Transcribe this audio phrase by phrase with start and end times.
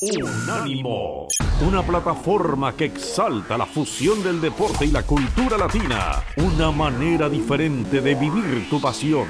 [0.00, 1.26] Unánimo,
[1.60, 8.00] una plataforma que exalta la fusión del deporte y la cultura latina, una manera diferente
[8.00, 9.26] de vivir tu pasión.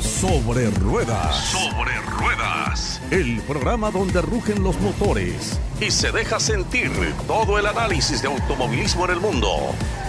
[0.00, 1.36] Sobre ruedas.
[1.36, 3.00] Sobre ruedas.
[3.12, 6.90] El programa donde rugen los motores y se deja sentir
[7.28, 9.50] todo el análisis de automovilismo en el mundo.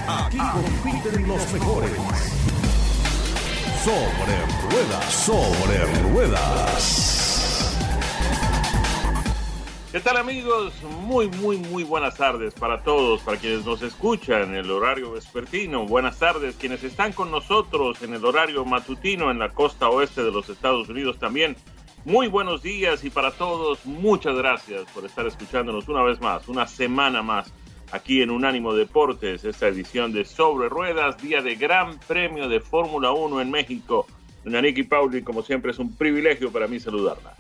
[0.08, 0.40] Aquí
[0.82, 1.92] compiten los mejores.
[3.86, 4.36] Sobre
[4.72, 6.82] ruedas, sobre ruedas.
[9.92, 10.74] ¿Qué tal amigos?
[11.02, 15.86] Muy, muy, muy buenas tardes para todos, para quienes nos escuchan en el horario vespertino.
[15.86, 20.32] Buenas tardes quienes están con nosotros en el horario matutino en la costa oeste de
[20.32, 21.56] los Estados Unidos también.
[22.06, 26.66] Muy buenos días y para todos, muchas gracias por estar escuchándonos una vez más, una
[26.66, 27.54] semana más
[27.96, 33.12] aquí en Unánimo Deportes, esta edición de Sobre Ruedas, día de Gran Premio de Fórmula
[33.12, 34.06] 1 en México.
[34.44, 37.34] Doña Nicky Pauli, como siempre, es un privilegio para mí saludarla.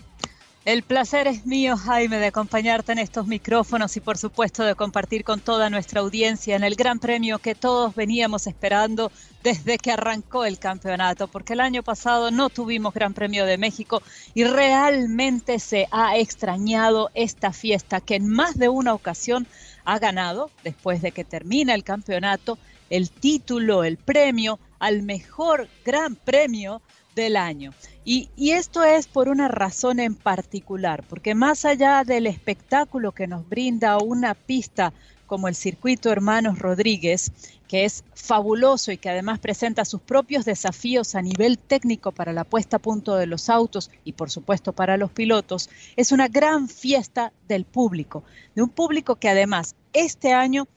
[0.63, 5.23] El placer es mío, Jaime, de acompañarte en estos micrófonos y por supuesto de compartir
[5.23, 9.11] con toda nuestra audiencia en el Gran Premio que todos veníamos esperando
[9.43, 14.01] desde que arrancó el campeonato, porque el año pasado no tuvimos Gran Premio de México
[14.33, 19.45] y realmente se ha extrañado esta fiesta que en más de una ocasión
[19.85, 22.57] ha ganado, después de que termina el campeonato,
[22.89, 26.81] el título, el premio al mejor gran premio
[27.15, 27.73] del año.
[28.03, 33.25] Y, y, esto es por una razón en particular, porque más allá del espectáculo que
[33.25, 34.93] nos brinda una pista
[35.25, 37.31] como el circuito Hermanos Rodríguez,
[37.67, 42.43] que es fabuloso y que además presenta sus propios desafíos a nivel técnico para la
[42.43, 46.69] puesta a punto de los autos y por supuesto para los pilotos, es una gran
[46.69, 48.23] fiesta del público,
[48.55, 50.67] de un público que además este año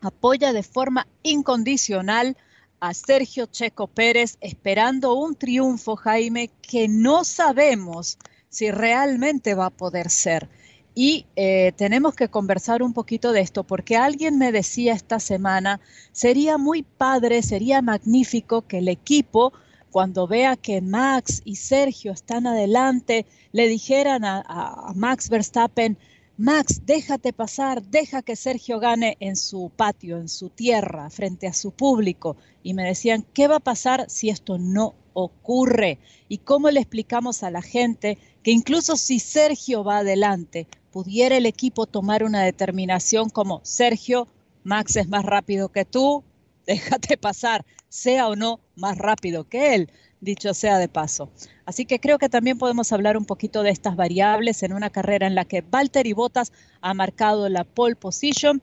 [0.00, 2.36] apoya de forma incondicional
[2.80, 9.70] a Sergio Checo Pérez esperando un triunfo, Jaime, que no sabemos si realmente va a
[9.70, 10.48] poder ser.
[10.94, 15.80] Y eh, tenemos que conversar un poquito de esto, porque alguien me decía esta semana,
[16.12, 19.52] sería muy padre, sería magnífico que el equipo,
[19.90, 25.96] cuando vea que Max y Sergio están adelante, le dijeran a, a Max Verstappen,
[26.38, 31.52] Max, déjate pasar, deja que Sergio gane en su patio, en su tierra, frente a
[31.52, 32.36] su público.
[32.62, 35.98] Y me decían, ¿qué va a pasar si esto no ocurre?
[36.28, 41.46] ¿Y cómo le explicamos a la gente que incluso si Sergio va adelante, pudiera el
[41.46, 44.28] equipo tomar una determinación como Sergio,
[44.62, 46.22] Max es más rápido que tú,
[46.66, 51.30] déjate pasar, sea o no más rápido que él, dicho sea de paso.
[51.66, 55.26] Así que creo que también podemos hablar un poquito de estas variables en una carrera
[55.26, 58.62] en la que Valtteri Bottas ha marcado la pole position,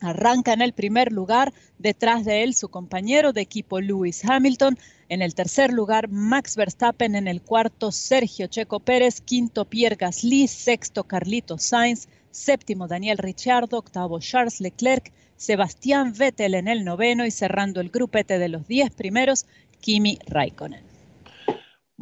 [0.00, 5.22] arranca en el primer lugar, detrás de él su compañero de equipo Lewis Hamilton, en
[5.22, 7.14] el tercer lugar, Max Verstappen.
[7.14, 9.20] En el cuarto, Sergio Checo Pérez.
[9.20, 10.48] Quinto, Pierre Gasly.
[10.48, 12.08] Sexto, Carlito Sainz.
[12.32, 13.78] Séptimo, Daniel Ricciardo.
[13.78, 15.12] Octavo, Charles Leclerc.
[15.36, 19.46] Sebastián Vettel en el noveno y cerrando el grupete de los diez primeros,
[19.80, 20.82] Kimi Raikkonen.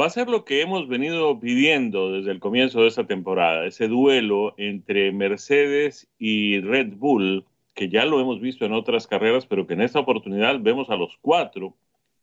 [0.00, 3.88] Va a ser lo que hemos venido pidiendo desde el comienzo de esta temporada, ese
[3.88, 9.66] duelo entre Mercedes y Red Bull, que ya lo hemos visto en otras carreras, pero
[9.66, 11.76] que en esta oportunidad vemos a los cuatro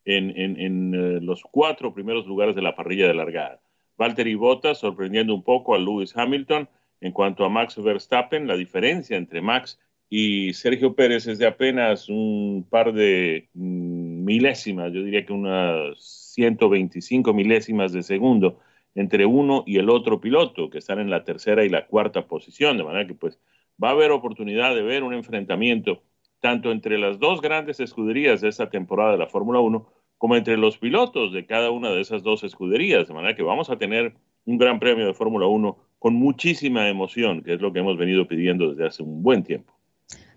[0.04, 3.60] en, eh, los cuatro primeros lugares de la parrilla de largada.
[3.96, 6.68] Valtteri Bottas sorprendiendo un poco a Lewis Hamilton.
[7.00, 12.08] En cuanto a Max Verstappen, la diferencia entre Max y Sergio Pérez es de apenas
[12.08, 15.98] un par de mm, milésimas, yo diría que unas
[16.34, 18.60] 125 milésimas de segundo
[18.94, 22.76] entre uno y el otro piloto, que están en la tercera y la cuarta posición,
[22.76, 23.38] de manera que pues
[23.82, 26.02] va a haber oportunidad de ver un enfrentamiento
[26.40, 29.86] tanto entre las dos grandes escuderías de esta temporada de la Fórmula 1
[30.18, 33.08] como entre los pilotos de cada una de esas dos escuderías.
[33.08, 37.42] De manera que vamos a tener un gran premio de Fórmula 1 con muchísima emoción,
[37.42, 39.72] que es lo que hemos venido pidiendo desde hace un buen tiempo.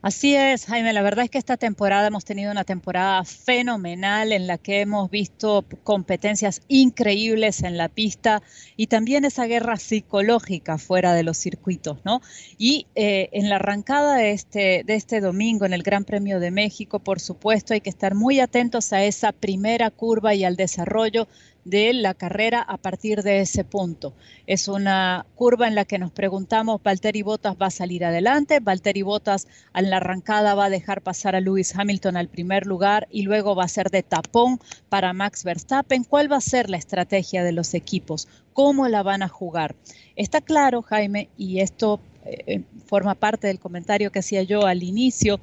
[0.06, 0.94] Así es, Jaime.
[0.94, 5.10] La verdad es que esta temporada hemos tenido una temporada fenomenal en la que hemos
[5.10, 8.44] visto competencias increíbles en la pista
[8.78, 12.22] y también esa guerra psicológica fuera de los circuitos, ¿no?
[12.60, 16.52] Y eh, en la arrancada de este, de este domingo en el Gran Premio de
[16.52, 21.28] México, por supuesto, hay que estar muy atentos a esa primera curva y al desarrollo
[21.66, 24.14] de la carrera a partir de ese punto.
[24.48, 29.02] Es una curva en la que nos preguntamos, Valtteri Bottas va a salir adelante, Valtteri
[29.02, 33.24] Bottas en la arrancada va a dejar pasar a Lewis Hamilton al primer lugar y
[33.24, 34.60] luego va a ser de tapón
[34.90, 36.04] para Max Verstappen.
[36.04, 38.28] ¿Cuál va a ser la estrategia de los equipos?
[38.54, 39.76] ¿Cómo la van a jugar?
[40.16, 45.40] Está claro, Jaime, y esto eh, forma parte del comentario que hacía yo al inicio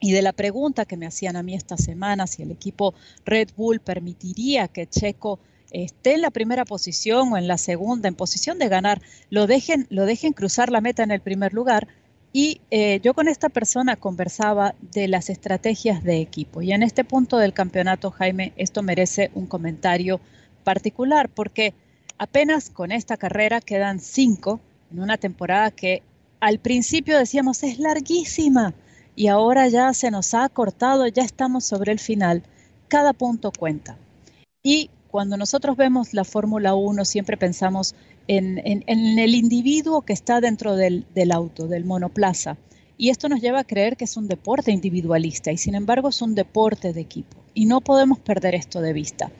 [0.00, 2.94] y de la pregunta que me hacían a mí esta semana si el equipo
[3.26, 5.38] Red Bull permitiría que Checo
[5.70, 9.86] esté en la primera posición o en la segunda, en posición de ganar, lo dejen,
[9.90, 11.86] lo dejen cruzar la meta en el primer lugar.
[12.32, 16.62] Y eh, yo con esta persona conversaba de las estrategias de equipo.
[16.62, 20.20] Y en este punto del campeonato, Jaime, esto merece un comentario
[20.64, 21.74] particular, porque
[22.18, 24.60] apenas con esta carrera quedan cinco
[24.92, 26.02] en una temporada que
[26.40, 28.74] al principio decíamos es larguísima
[29.16, 32.42] y ahora ya se nos ha cortado, ya estamos sobre el final.
[32.88, 33.96] Cada punto cuenta.
[34.62, 37.94] Y cuando nosotros vemos la Fórmula 1, siempre pensamos
[38.28, 42.56] en, el individuo que está dentro del, del auto, del monoplaza.
[42.96, 46.20] Y esto nos lleva a creer que es un deporte individualista y sin embargo es
[46.22, 47.38] un deporte de equipo.
[47.54, 49.32] Y no podemos perder esto de vista.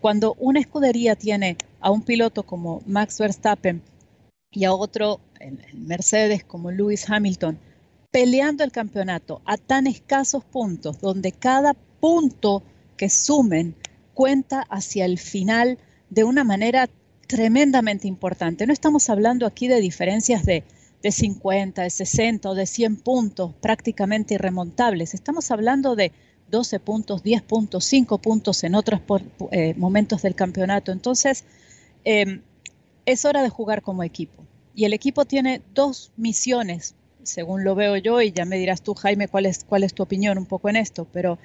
[0.00, 3.82] Cuando una escudería tiene a un piloto como Max Verstappen
[4.52, 7.58] y a otro en Mercedes como Lewis Hamilton
[8.10, 12.62] peleando el campeonato a tan escasos puntos, donde cada punto
[12.96, 13.74] que sumen
[14.14, 15.78] cuenta hacia el final
[16.10, 16.88] de una manera
[17.26, 18.66] tremendamente importante.
[18.66, 20.64] No estamos hablando aquí de diferencias de,
[21.02, 25.14] de 50, de 60 o de 100 puntos prácticamente irremontables.
[25.14, 26.12] Estamos hablando de
[26.50, 29.00] 12 puntos, 10 puntos, 5 puntos en otros
[29.50, 30.92] eh, momentos del campeonato.
[30.92, 31.44] Entonces,
[32.04, 32.42] em,
[33.04, 34.44] es hora de jugar como equipo.
[34.74, 36.94] Y el equipo tiene dos misiones,
[37.26, 40.02] según lo veo yo, y ya me dirás tú, Jaime, cuál es, cuál es tu
[40.02, 41.38] opinión un poco en esto, pero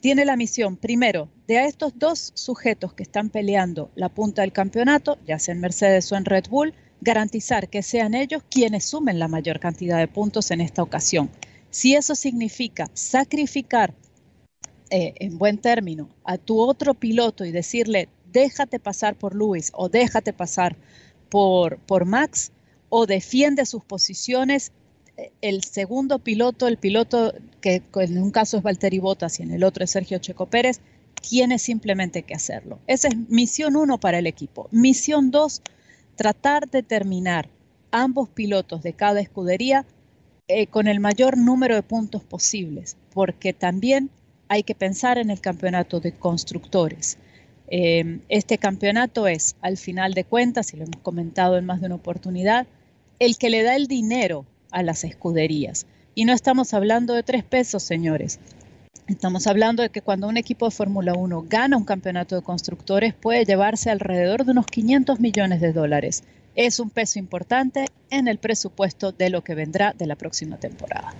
[0.00, 4.52] tiene la misión, primero, de a estos dos sujetos que están peleando la punta del
[4.52, 9.18] campeonato, ya sea en Mercedes o en Red Bull, garantizar que sean ellos quienes sumen
[9.18, 11.30] la mayor cantidad de puntos en esta ocasión.
[11.70, 13.94] Si eso significa sacrificar
[14.90, 19.88] eh, en buen término a tu otro piloto y decirle, déjate pasar por Luis o
[19.88, 20.76] déjate pasar
[21.28, 22.52] por, por Max
[22.88, 24.72] o defiende sus posiciones,
[25.40, 29.64] el segundo piloto, el piloto que en un caso es Valtteri Bottas y en el
[29.64, 30.80] otro es Sergio Checo Pérez,
[31.20, 32.78] tiene simplemente que hacerlo.
[32.86, 34.68] Esa es misión uno para el equipo.
[34.70, 35.62] Misión dos,
[36.16, 37.48] tratar de terminar
[37.90, 39.84] ambos pilotos de cada escudería
[40.46, 44.10] eh, con el mayor número de puntos posibles, porque también
[44.48, 47.18] hay que pensar en el campeonato de constructores.
[47.70, 51.86] Eh, este campeonato es, al final de cuentas, y lo hemos comentado en más de
[51.86, 52.66] una oportunidad,
[53.18, 55.86] el que le da el dinero a las escuderías.
[56.14, 58.40] Y no estamos hablando de tres pesos, señores.
[59.06, 63.14] Estamos hablando de que cuando un equipo de Fórmula 1 gana un campeonato de constructores
[63.14, 66.24] puede llevarse alrededor de unos 500 millones de dólares.
[66.54, 71.14] Es un peso importante en el presupuesto de lo que vendrá de la próxima temporada.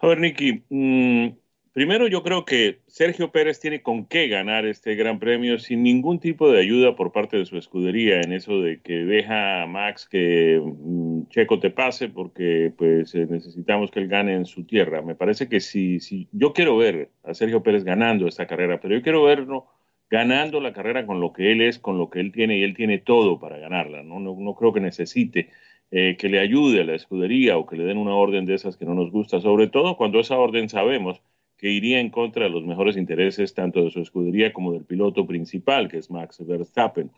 [0.00, 1.28] A ver, Nicky, mm,
[1.74, 6.20] Primero, yo creo que Sergio Pérez tiene con qué ganar este gran premio sin ningún
[6.20, 10.06] tipo de ayuda por parte de su escudería en eso de que deja a Max
[10.08, 15.02] que mm, Checo te pase porque pues eh, necesitamos que él gane en su tierra.
[15.02, 18.94] Me parece que si, si yo quiero ver a Sergio Pérez ganando esta carrera, pero
[18.94, 19.66] yo quiero verlo
[20.08, 22.76] ganando la carrera con lo que él es, con lo que él tiene y él
[22.76, 24.04] tiene todo para ganarla.
[24.04, 25.50] No, no, creo que necesite
[25.90, 28.76] eh, que le ayude a la escudería o que le den una orden de esas
[28.76, 31.20] que no nos gusta, sobre todo cuando esa orden sabemos
[31.64, 35.26] que iría en contra de los mejores intereses tanto de su escudería como del piloto
[35.26, 37.10] principal, que es Max Verstappen.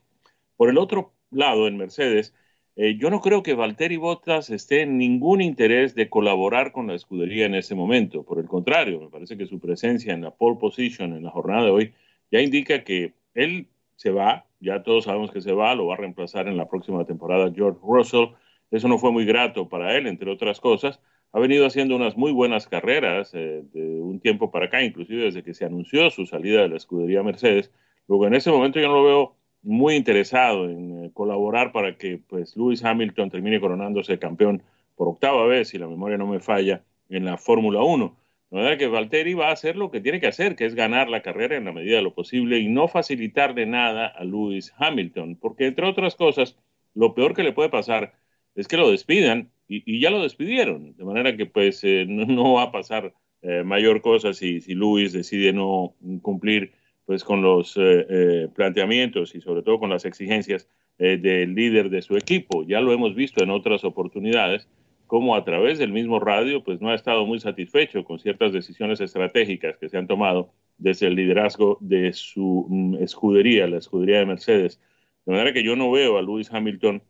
[0.57, 2.33] Por el otro lado, en Mercedes,
[2.77, 6.95] eh, yo no creo que Valtteri Bottas esté en ningún interés de colaborar con la
[6.95, 8.23] escudería en ese momento.
[8.23, 11.65] Por el contrario, me parece que su presencia en la pole position en la jornada
[11.65, 11.95] de hoy
[12.31, 13.67] ya indica que él
[13.97, 17.05] se va, ya todos sabemos que se va, lo va a reemplazar en la próxima
[17.05, 18.29] temporada George Russell.
[18.71, 21.01] Eso no fue muy grato para él, entre otras cosas,
[21.33, 25.43] ha venido haciendo unas muy buenas carreras eh, de un tiempo para acá, inclusive desde
[25.43, 27.71] que se anunció su salida de la escudería Mercedes.
[28.09, 32.19] Luego en ese momento yo no lo veo muy interesado en eh, colaborar para que
[32.19, 34.63] pues Lewis Hamilton termine coronándose campeón
[34.95, 38.17] por octava vez, si la memoria no me falla, en la Fórmula 1.
[38.51, 41.09] La verdad que Valtteri va a hacer lo que tiene que hacer, que es ganar
[41.09, 45.37] la carrera en la medida de lo posible y no facilitarle nada a Lewis Hamilton,
[45.37, 46.57] porque entre otras cosas,
[46.95, 48.15] lo peor que le puede pasar
[48.55, 52.65] es que lo despidan y, ya lo despidieron, de manera que pues eh, no, va
[52.65, 56.73] a pasar eh, mayor cosa si, si Luis decide no cumplir
[57.05, 60.69] pues con los eh, planteamientos y sobre todo con las exigencias
[60.99, 62.65] del líder de su equipo.
[62.67, 64.67] Ya lo hemos visto en otras oportunidades,
[65.07, 69.01] como a través del mismo radio pues no ha estado muy satisfecho con ciertas decisiones
[69.01, 74.27] estratégicas que se han tomado desde el liderazgo de su mm, escudería, la escudería de
[74.27, 74.81] Mercedes.
[75.27, 77.03] De manera que yo no veo a Lewis Hamilton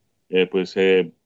[0.51, 0.75] pues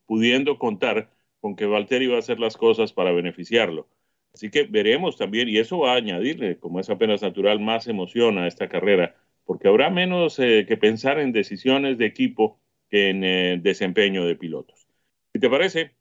[0.07, 1.09] pudiendo contar
[1.41, 3.89] con que Valtteri va a hacer las cosas para beneficiarlo.
[4.33, 8.39] Así que veremos también, y eso va a añadirle, como es apenas natural, más emoción
[8.39, 13.25] a esta carrera, porque habrá menos eh, que pensar en decisiones de equipo que en
[13.25, 14.87] eh, desempeño de pilotos.
[15.33, 15.93] Si te parece,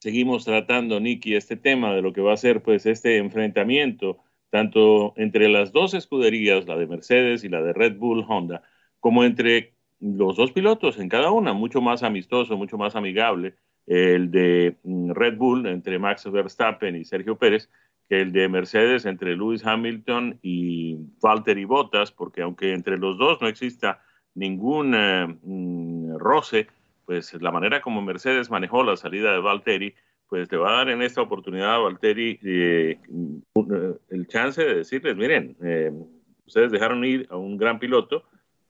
[0.00, 4.18] seguimos tratando, Nicky, este tema de lo que va a ser pues este enfrentamiento
[4.50, 8.62] tanto entre las dos escuderías, la de Mercedes y la de Red Bull Honda,
[9.00, 13.54] como entre los dos pilotos en cada una, mucho más amistoso, mucho más amigable,
[13.86, 17.70] el de mm, Red Bull entre Max Verstappen y Sergio Pérez,
[18.08, 23.40] que el de Mercedes entre Lewis Hamilton y Valtteri Bottas, porque aunque entre los dos
[23.40, 24.02] no exista
[24.34, 26.68] ningún eh, mm, roce,
[27.04, 29.94] pues la manera como Mercedes manejó la salida de Valtteri,
[30.28, 32.98] pues le va a dar en esta oportunidad a Valtteri eh,
[34.10, 35.92] el chance de decirles, miren, eh,
[36.46, 38.24] ustedes dejaron ir a un gran piloto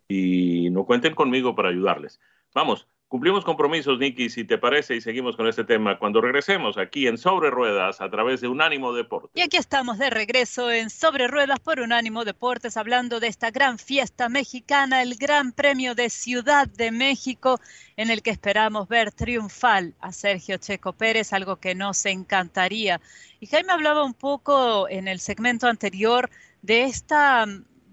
[0.09, 2.21] y no cuenten conmigo para ayudarles.
[2.55, 7.07] Vamos, Cumplimos compromisos, Nicky, si te parece, y seguimos con este tema cuando regresemos aquí
[7.07, 9.31] en Sobre Ruedas a través de Unánimo Deportes.
[9.33, 13.79] Y aquí estamos de regreso en Sobre Ruedas por Unánimo Deportes, hablando de esta gran
[13.79, 17.61] fiesta mexicana, el Gran Premio de Ciudad de México,
[17.97, 23.01] en el que esperamos ver triunfal a Sergio Checo Pérez, algo que nos encantaría.
[23.39, 26.29] Y Jaime hablaba un poco en el segmento anterior
[26.63, 27.47] de esta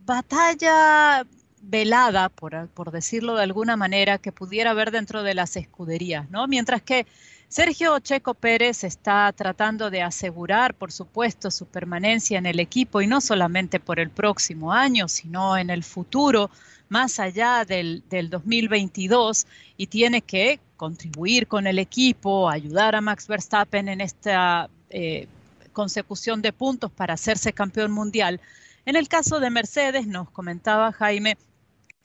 [0.06, 1.24] batalla
[1.64, 6.48] velada, por, por, decirlo de alguna manera, que pudiera haber dentro de las escuderías, ¿no?
[6.48, 7.08] Mientras que
[7.48, 13.08] Sergio Checo Pérez está tratando de asegurar, por supuesto, su permanencia en el equipo y
[13.08, 16.50] no solamente por el próximo año, sino en el futuro,
[16.90, 19.46] más allá del, del 2022,
[19.78, 25.28] y tiene que contribuir con el equipo, ayudar a Max Verstappen en esta eh,
[25.72, 28.42] consecución de puntos para hacerse campeón mundial.
[28.86, 31.38] En el caso de Mercedes, nos comentaba Jaime,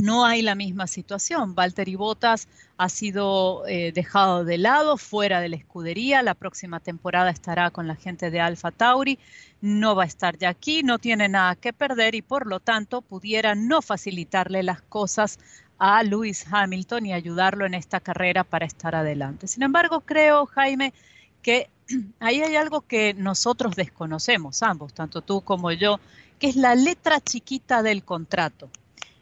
[0.01, 1.57] no hay la misma situación.
[1.57, 6.23] Valtteri Bottas ha sido eh, dejado de lado, fuera de la escudería.
[6.23, 9.19] La próxima temporada estará con la gente de Alfa Tauri.
[9.61, 13.03] No va a estar ya aquí, no tiene nada que perder y por lo tanto
[13.03, 15.41] pudiera no facilitarle las cosas
[15.79, 19.49] a Lewis Hamilton y ayudarlo en esta carrera para estar adelante.
[19.49, 20.95] Sin embargo, creo, Jaime,
[21.43, 21.71] que
[22.21, 25.99] ahí hay algo que nosotros desconocemos, ambos, tanto tú como yo,
[26.39, 28.71] que es la letra chiquita del contrato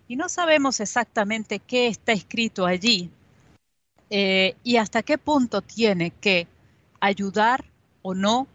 [0.08, 3.10] y no sabemos exactamente qué está escrito allí
[4.10, 6.46] eh, y hasta qué punto tiene que
[7.00, 7.64] ayudar
[8.02, 8.46] o no,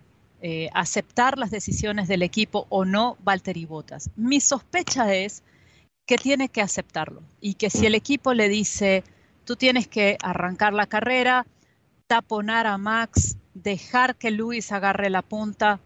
[0.42, 4.10] eh, aceptar las decisiones del equipo o no Valtteri Bottas.
[4.16, 5.44] Mi sospecha es
[6.06, 9.04] que tiene que aceptarlo y que si el equipo le dice,
[9.46, 11.46] tú tienes que arrancar la carrera,
[12.08, 15.80] taponar a Max, dejar que Luis agarre la punta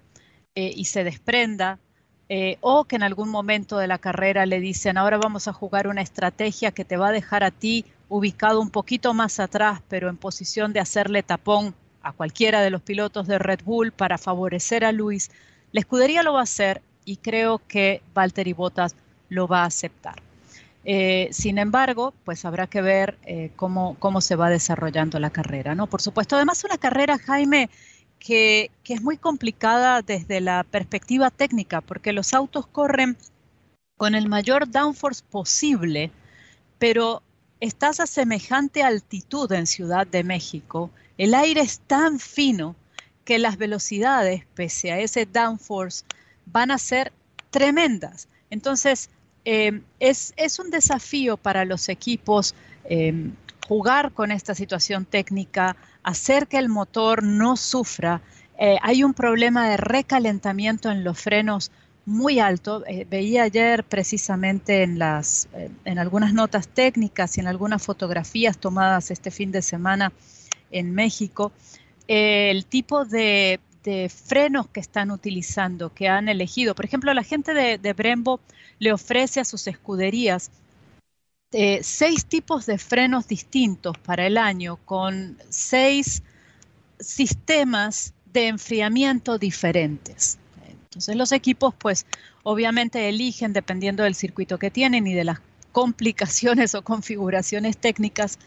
[0.53, 1.79] eh, y se desprenda,
[2.27, 5.87] eh, o que en algún momento de la carrera le dicen, ahora vamos a jugar
[5.87, 10.09] una estrategia que te va a dejar a ti ubicado un poquito más atrás, pero
[10.09, 14.85] en posición de hacerle tapón a cualquiera de los pilotos de Red Bull para favorecer
[14.85, 15.31] a Luis,
[15.71, 18.95] la escudería lo va a hacer y creo que Valtteri Bottas
[19.29, 20.15] lo va a aceptar.
[20.87, 25.73] Eh, sin embargo, pues habrá que ver eh, cómo, cómo se va desarrollando la carrera,
[25.73, 25.87] ¿no?
[25.87, 27.69] Por supuesto, además una carrera, Jaime,
[28.25, 33.17] que, es muy complicada desde la perspectiva técnica, porque los autos corren
[33.97, 36.11] con el mayor downforce posible,
[36.79, 37.21] pero
[37.59, 40.89] estás a semejante altitud en Ciudad de México,
[41.19, 42.75] el aire es tan fino
[43.25, 46.03] que las velocidades, pese a ese downforce,
[46.47, 47.13] van a ser
[47.51, 48.27] tremendas.
[48.49, 49.11] Entonces,
[49.45, 53.29] eh, es, un desafío para los equipos eh,
[53.67, 58.21] jugar con esta situación técnica, hacer que el motor no sufra.
[58.57, 61.71] Eh, hay un problema de recalentamiento en los frenos
[62.05, 62.83] muy alto.
[63.09, 69.63] Veía ayer precisamente en algunas notas técnicas y en algunas fotografías tomadas este fin de
[69.63, 70.13] semana
[70.69, 71.51] en México,
[72.07, 73.59] el tipo de,
[74.09, 76.75] frenos que están utilizando, que han elegido.
[76.75, 78.39] Por ejemplo, la gente de, de Brembo
[78.79, 80.51] le ofrece a sus escuderías
[81.51, 86.21] eh, seis tipos de frenos distintos para el año con seis
[86.99, 90.37] sistemas de enfriamiento diferentes.
[90.67, 92.05] Entonces los equipos pues
[92.43, 95.39] obviamente eligen dependiendo del circuito que tienen y de las
[95.71, 98.37] complicaciones o configuraciones técnicas,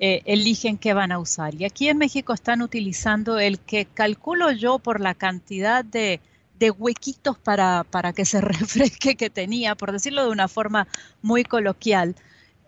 [0.00, 1.54] eh, eligen qué van a usar.
[1.54, 6.20] Y aquí en México están utilizando el que calculo yo por la cantidad de,
[6.58, 10.86] de huequitos para, para que se refresque que tenía, por decirlo de una forma
[11.22, 12.14] muy coloquial,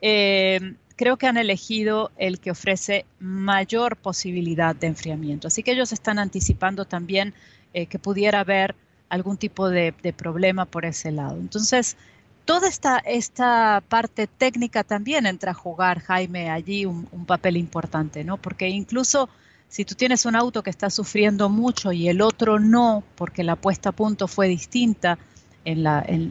[0.03, 5.49] eh, creo que han elegido el que ofrece mayor posibilidad de enfriamiento.
[5.49, 7.33] Así que ellos están anticipando también
[7.73, 8.75] eh, que pudiera haber
[9.09, 11.37] algún tipo de, problema por ese lado.
[11.37, 11.97] Entonces,
[12.45, 18.37] toda esta, esta parte técnica también entra a jugar, Jaime, allí un, papel importante, ¿no?
[18.37, 19.29] Porque incluso
[19.69, 23.57] si tú tienes un auto que está sufriendo mucho y el otro no, porque la
[23.57, 25.19] puesta a punto fue distinta
[25.65, 25.87] en,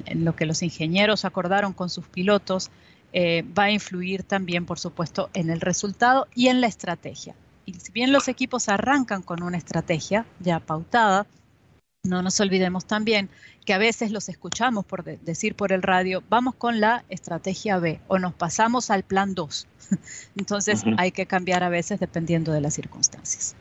[0.05, 2.69] en lo que los ingenieros acordaron con sus pilotos,
[3.11, 7.33] eh, va a influir también, por supuesto, en el resultado y en la estrategia.
[7.65, 11.25] Y si bien los equipos arrancan con una estrategia ya pautada,
[12.05, 13.29] No nos olvidemos también
[13.65, 17.99] que a veces los escuchamos por decir por el radio, vamos con la estrategia B
[18.07, 19.67] o nos pasamos al plan 2.
[20.37, 23.57] Entonces hay que cambiar a veces dependiendo de las circunstancias.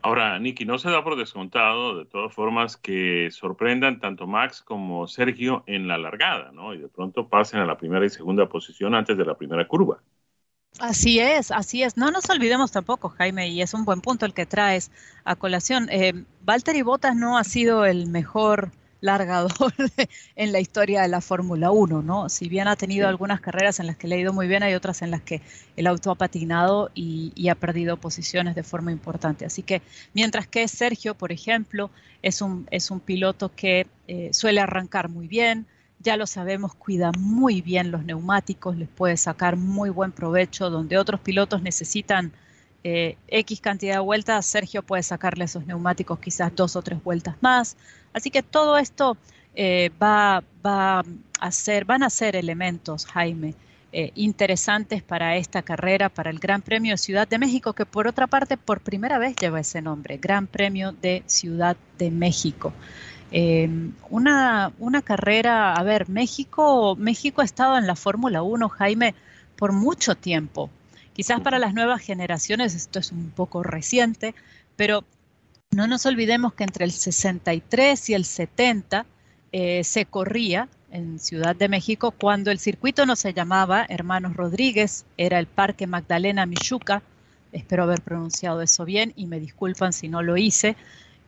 [0.00, 5.08] Ahora, Nicky, no se da por descontado, de todas formas, que sorprendan tanto Max como
[5.08, 6.72] Sergio en la largada, ¿no?
[6.72, 10.00] Y de pronto pasen a la primera y segunda posición antes de la primera curva.
[10.78, 11.96] Así es, así es.
[11.96, 14.90] No nos olvidemos tampoco, Jaime, y es un buen punto el que traes
[15.24, 15.88] a colación.
[15.90, 19.72] Eh, Valtteri Bottas no ha sido el mejor largador
[20.36, 22.28] en la historia de la Fórmula 1, ¿no?
[22.28, 24.74] Si bien ha tenido algunas carreras en las que le ha ido muy bien, hay
[24.74, 25.40] otras en las que
[25.76, 29.46] el auto ha patinado y, ha perdido posiciones de forma importante.
[29.46, 29.80] Así que
[30.12, 31.90] mientras que Sergio, por ejemplo,
[32.22, 35.66] es un, es un piloto que eh, suele arrancar muy bien,
[36.00, 40.98] ya lo sabemos, cuida muy bien los neumáticos, les puede sacar muy buen provecho, donde
[40.98, 42.32] otros pilotos necesitan
[42.84, 47.34] eh, X cantidad de vueltas, Sergio puede sacarle esos neumáticos quizás dos o tres vueltas
[47.40, 47.76] más.
[48.12, 49.16] Así que todo esto
[49.56, 53.54] eh, va, a ser, van a ser elementos, Jaime,
[53.92, 58.06] eh, interesantes para esta carrera, para el Gran Premio de Ciudad de México, que por
[58.06, 62.72] otra parte por primera vez lleva ese nombre, Gran Premio de Ciudad de México.
[63.30, 69.14] Una, una carrera, a ver, México, México ha estado en la Fórmula 1, Jaime,
[69.56, 70.70] por mucho tiempo.
[71.12, 74.34] Quizás para las nuevas generaciones esto es un poco reciente,
[74.76, 75.04] pero
[75.70, 79.06] no nos olvidemos que entre el 63 y el 70
[79.52, 85.04] eh, se corría en Ciudad de México cuando el circuito no se llamaba Hermanos Rodríguez,
[85.16, 87.02] era el Parque Magdalena Michuca,
[87.52, 90.76] espero haber pronunciado eso bien y me disculpan si no lo hice.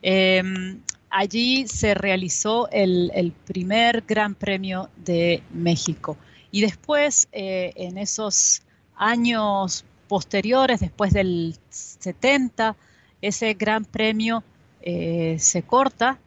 [0.02, 6.16] Em, allí se realizó el, primer Gran Premio de México
[6.50, 8.62] y después eh, en esos
[8.96, 12.76] años posteriores, después del 70,
[13.20, 14.42] ese gran premio
[14.80, 16.18] eh, se corta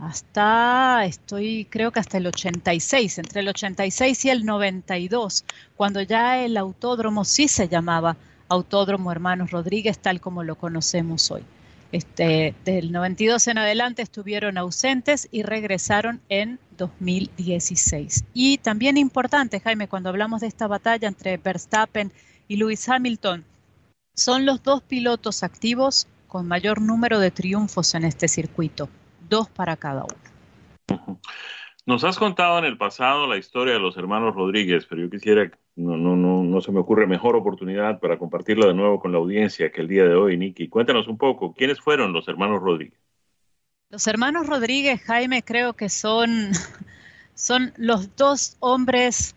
[0.00, 5.44] hasta, estoy creo que hasta el 86, entre el 86 y el 92,
[5.76, 8.16] cuando ya el autódromo sí se llamaba
[8.48, 11.42] Autódromo Hermanos Rodríguez, tal como lo conocemos hoy.
[11.92, 18.24] Este, del 92 en adelante estuvieron ausentes y regresaron en 2016.
[18.32, 22.12] Y también importante, Jaime, cuando hablamos de esta batalla entre Verstappen
[22.46, 23.44] y Lewis Hamilton,
[24.14, 28.88] son los dos pilotos activos con mayor número de triunfos en este circuito,
[29.28, 31.18] dos para cada uno.
[31.86, 35.50] Nos has contado en el pasado la historia de los hermanos Rodríguez, pero yo quisiera,
[35.80, 39.72] no, no, no, se me ocurre mejor oportunidad para compartirla de nuevo con la audiencia
[39.72, 40.68] que el día de hoy, Nicky.
[40.68, 42.98] Cuéntanos un poco, ¿quiénes fueron los hermanos Rodríguez?
[43.88, 46.50] Los hermanos Rodríguez, Jaime, creo que son,
[47.34, 49.34] son los dos hombres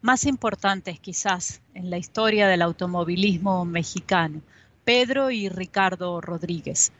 [0.00, 4.40] más importantes quizás en la historia del automovilismo mexicano,
[4.84, 6.92] Pedro y Ricardo Rodríguez.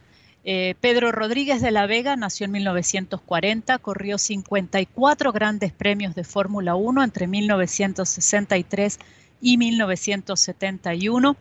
[0.44, 6.74] Eh, Pedro Rodríguez de la Vega nació en 1940, corrió 54 grandes premios de Fórmula
[6.74, 8.98] 1 entre 1963
[9.42, 11.36] y 1971.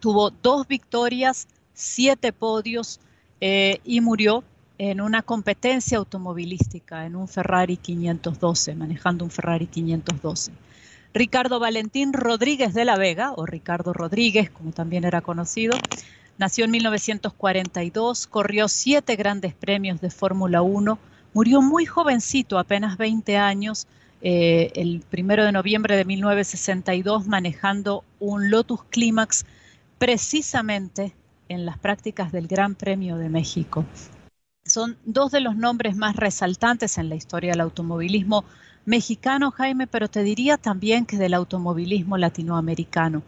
[0.00, 3.00] Tuvo dos victorias, siete podios
[3.40, 4.44] eh, y murió
[4.76, 10.52] en una competencia automovilística, en un Ferrari 512, manejando un Ferrari 512.
[11.12, 15.76] Ricardo Valentín Rodríguez de la Vega, o Ricardo Rodríguez, como también era conocido,
[16.40, 20.98] nació en 1942, corrió siete grandes premios de Fórmula 1,
[21.34, 23.86] murió muy jovencito, apenas 20 años,
[24.22, 29.44] eh, el primero de noviembre de 1962, manejando un Lotus Climax
[29.98, 31.14] precisamente
[31.50, 33.84] en las prácticas del Gran Premio de México.
[34.64, 38.44] Son dos de los nombres más resaltantes en la historia del automovilismo
[38.86, 43.22] mexicano, Jaime, pero te diría también que del automovilismo latinoamericano.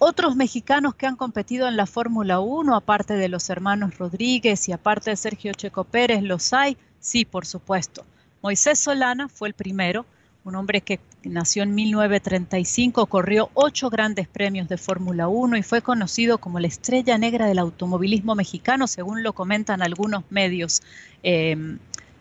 [0.00, 4.72] Otros mexicanos que han competido en la Fórmula 1, aparte de los hermanos Rodríguez y
[4.72, 6.76] aparte de Sergio Checo Pérez, ¿los hay?
[7.00, 8.04] Sí, por supuesto.
[8.40, 10.06] Moisés Solana fue el primero,
[10.44, 15.82] un hombre que nació en 1935, corrió ocho grandes premios de Fórmula 1 y fue
[15.82, 20.80] conocido como la estrella negra del automovilismo mexicano, según lo comentan algunos medios
[21.24, 21.76] eh,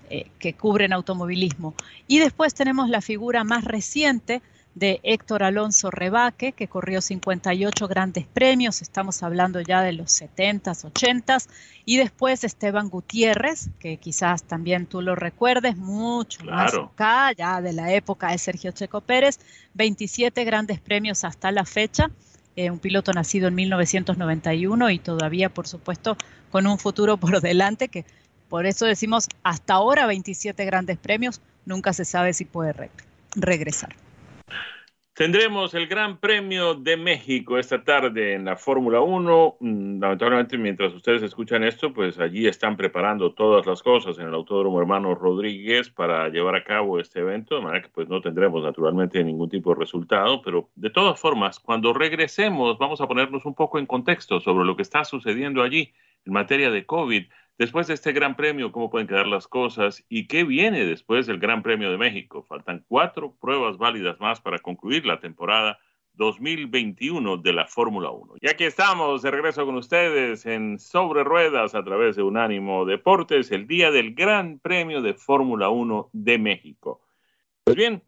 [0.10, 1.76] eh, que cubren automovilismo.
[2.08, 4.42] Y después tenemos la figura más reciente
[4.78, 10.92] de Héctor Alonso Rebaque, que corrió 58 grandes premios, estamos hablando ya de los 70s,
[10.94, 11.48] 80s,
[11.84, 17.74] y después Esteban Gutiérrez, que quizás también tú lo recuerdes, mucho más acá, ya de
[17.74, 19.40] la época de Sergio Checo Pérez,
[19.74, 22.12] 27 grandes premios hasta la fecha,
[22.56, 26.18] eh, un piloto nacido en 1991 y todavía, por supuesto,
[26.52, 28.06] con un futuro por delante que
[28.48, 32.92] por eso decimos hasta ahora 27 grandes premios, nunca se sabe si puede
[33.36, 33.96] regresar.
[35.18, 39.58] Tendremos el Gran Premio de México esta tarde en la Fórmula 1.
[39.60, 44.36] Mm, lamentablemente, mientras ustedes escuchan esto, pues allí están preparando todas las cosas en el
[44.36, 48.64] Autódromo Hermano Rodríguez para llevar a cabo este evento, de manera que pues no tendremos
[48.64, 53.56] naturalmente ningún tipo de resultado, pero de todas formas, cuando regresemos vamos a ponernos un
[53.56, 55.96] poco en contexto sobre lo que está sucediendo allí
[56.28, 57.26] en materia de COVID
[57.58, 60.06] Después de este Gran Premio, ¿cómo pueden quedar las cosas?
[60.10, 62.44] ¿Y qué viene después del Gran Premio de México?
[62.44, 65.80] Faltan cuatro pruebas válidas más para concluir la temporada
[66.14, 68.36] 2021 de la Fórmula 1.
[68.42, 73.52] Y aquí estamos de regreso con ustedes en Sobre Ruedas a través de Unánimo Deportes,
[73.52, 77.02] el día del Gran Premio de Fórmula 1 de México.
[77.64, 78.04] Pues bien,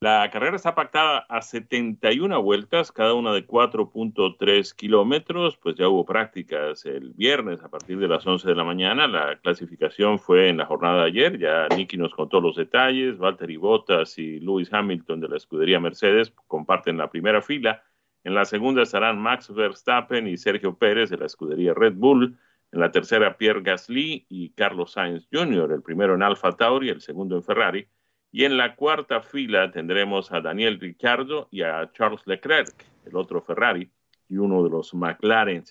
[0.00, 5.56] la carrera está pactada a 71 vueltas, cada una de 4.3 kilómetros.
[5.56, 9.08] Pues ya hubo prácticas el viernes a partir de las 11 de la mañana.
[9.08, 11.38] La clasificación fue en la jornada de ayer.
[11.40, 13.18] Ya Nicky nos contó los detalles.
[13.18, 17.82] Valtteri Bottas y Lewis Hamilton de la escudería Mercedes comparten la primera fila.
[18.22, 22.38] En la segunda estarán Max Verstappen y Sergio Pérez de la escudería Red Bull.
[22.70, 27.00] En la tercera, Pierre Gasly y Carlos Sainz Jr., el primero en Alfa Tauri, el
[27.00, 27.88] segundo en Ferrari.
[28.30, 32.74] Y en la cuarta fila tendremos a Daniel Ricciardo y a Charles Leclerc,
[33.06, 33.90] el otro Ferrari
[34.28, 35.64] y uno de los McLaren.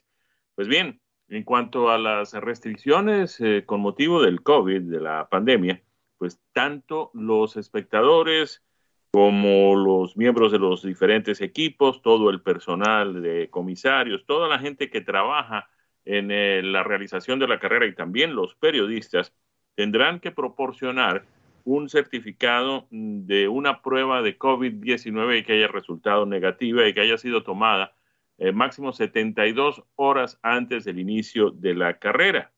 [0.56, 5.84] Pues bien, en cuanto a las restricciones eh, con motivo del COVID, de la pandemia,
[6.18, 8.64] pues tanto los espectadores
[9.12, 14.90] como los miembros de los diferentes equipos, todo el personal de comisarios, toda la gente
[14.90, 15.70] que trabaja
[16.06, 19.34] en eh, la realización de la carrera y también los periodistas
[19.76, 21.26] tendrán que proporcionar
[21.68, 27.02] un certificado mm, de una prueba de COVID-19 y que haya resultado negativa y que
[27.02, 27.94] haya sido tomada
[28.38, 32.54] eh, máximo 72 horas antes del inicio de la carrera.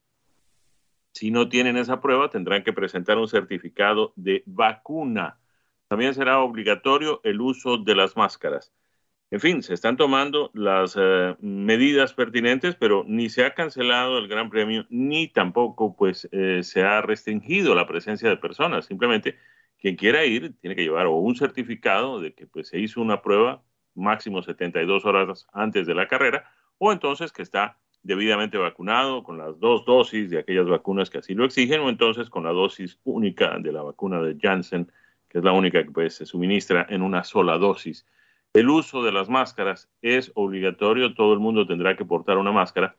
[1.11, 5.39] Si no tienen esa prueba, tendrán que presentar un certificado de vacuna.
[5.87, 8.71] También será obligatorio el uso de las máscaras.
[9.31, 14.27] En fin, se están tomando las eh, medidas pertinentes, pero ni se ha cancelado el
[14.27, 18.85] Gran Premio, ni tampoco pues eh, se ha restringido la presencia de personas.
[18.85, 19.37] Simplemente
[19.77, 23.21] quien quiera ir tiene que llevar o un certificado de que pues se hizo una
[23.21, 23.61] prueba
[23.93, 29.59] máximo 72 horas antes de la carrera, o entonces que está debidamente vacunado con las
[29.59, 33.59] dos dosis de aquellas vacunas que así lo exigen, o entonces con la dosis única
[33.59, 34.91] de la vacuna de Janssen,
[35.27, 38.07] que es la única que pues, se suministra en una sola dosis.
[38.59, 42.97] El uso de las máscaras es obligatorio, todo el mundo tendrá que portar una máscara.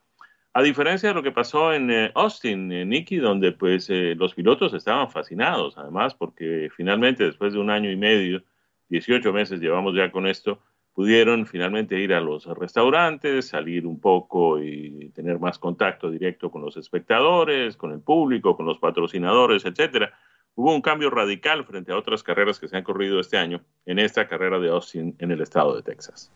[0.55, 4.33] A diferencia de lo que pasó en eh, Austin, en Nicky, donde pues eh, los
[4.33, 8.43] pilotos estaban fascinados, además, porque finalmente después de un año y medio,
[8.89, 10.63] 18 meses llevamos ya con esto,
[10.95, 16.63] pudieron finalmente ir a los restaurantes, salir un poco y tener más contacto directo con
[16.63, 20.11] los espectadores, con el público, con los patrocinadores, etcétera
[20.55, 23.99] hubo un cambio radical frente a otras carreras que se han corrido este año en
[23.99, 26.31] esta carrera de Austin en el estado de Texas.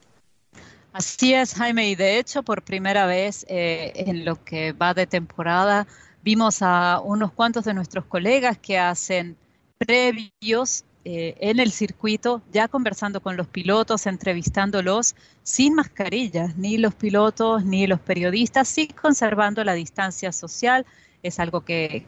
[0.92, 5.06] Así es, Jaime, y de hecho por primera vez eh, en lo que va de
[5.06, 5.86] temporada
[6.22, 9.36] vimos a unos cuantos de nuestros colegas que hacen
[9.76, 16.94] previos eh, en el circuito, ya conversando con los pilotos, entrevistándolos sin mascarillas, ni los
[16.94, 20.86] pilotos ni los periodistas, sí conservando la distancia social,
[21.24, 22.04] es algo que,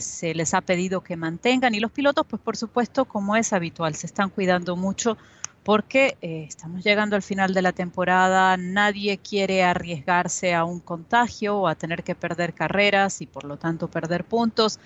[0.00, 3.96] se les ha pedido que mantengan y los pilotos, pues por supuesto, como es habitual,
[3.96, 5.18] se están cuidando mucho
[5.64, 11.58] porque eh, estamos llegando al final de la temporada, nadie quiere arriesgarse a un contagio
[11.58, 14.78] o a tener que perder carreras y por lo tanto perder puntos.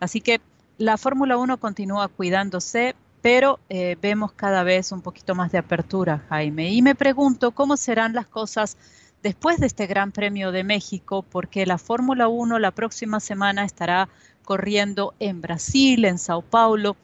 [0.00, 0.40] Así que
[0.78, 6.24] la Fórmula 1 continúa cuidándose, pero eh, vemos cada vez un poquito más de apertura,
[6.30, 6.72] Jaime.
[6.72, 8.78] Y me pregunto cómo serán las cosas
[9.22, 14.08] después de este Gran Premio de México, porque la Fórmula 1 la próxima semana estará
[14.44, 16.96] corriendo en Brasil, en Sao Paulo,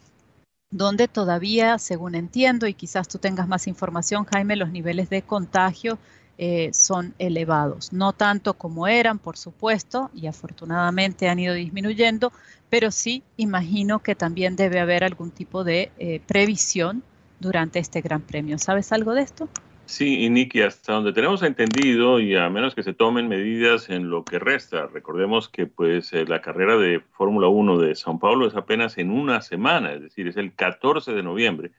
[0.71, 5.99] donde todavía, según entiendo, y quizás tú tengas más información, Jaime, los niveles de contagio
[6.39, 7.93] eh, son elevados.
[7.93, 12.33] No tanto como eran, por supuesto, y afortunadamente han ido disminuyendo,
[12.71, 17.03] pero sí imagino que también debe haber algún tipo de eh, previsión
[17.39, 18.59] durante este Gran Premio.
[18.59, 19.49] ¿Sabes algo de esto?
[19.93, 24.09] Sí, y Nicky, hasta donde tenemos entendido, y a menos que se tomen medidas en
[24.09, 28.47] lo que resta, recordemos que pues eh, la carrera de Fórmula 1 de São Paulo
[28.47, 31.73] es apenas en una semana, es decir, es el 14 de noviembre.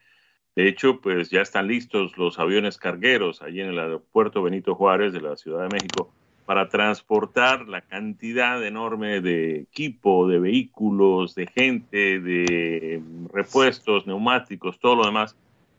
[0.56, 5.12] De hecho, pues ya están listos los aviones cargueros allí en el aeropuerto Benito Juárez
[5.12, 6.14] de la Ciudad de México
[6.46, 13.02] para transportar la cantidad enorme de equipo, de vehículos, de gente, de
[13.34, 15.36] repuestos, neumáticos, todo lo demás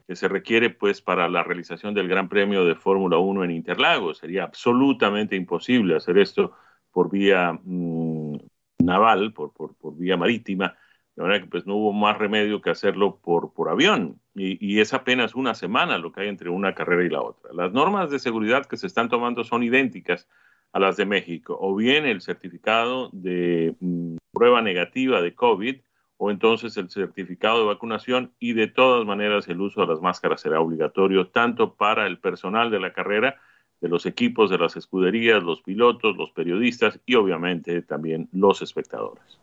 [0.07, 4.19] que se requiere pues para la realización del Gran Premio de Fórmula 1 en Interlagos.
[4.19, 6.53] Sería absolutamente imposible hacer esto
[6.93, 8.37] por vía mm,
[8.79, 10.77] naval, por, por, vía marítima,
[11.17, 14.21] De manera que pues no hubo más remedio que hacerlo por, por avión.
[14.35, 17.53] Y, y, es apenas una semana lo que hay entre una carrera y la otra.
[17.53, 20.29] Las normas de seguridad que se están tomando son idénticas
[20.73, 21.57] a las de México.
[21.61, 25.77] O bien el certificado de mm, prueba negativa de COVID
[26.17, 30.41] o entonces el certificado de vacunación y de todas maneras el uso de las máscaras
[30.41, 33.41] será obligatorio tanto para el personal de la carrera,
[33.81, 39.41] de los equipos de las escuderías, los pilotos, los periodistas y obviamente también los espectadores.